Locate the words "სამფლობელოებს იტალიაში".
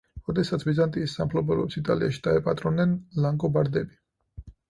1.17-2.23